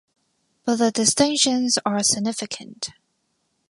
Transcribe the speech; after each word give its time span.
But 0.65 0.77
the 0.77 0.89
distinctions 0.89 1.77
are 1.85 2.01
significant. 2.01 2.89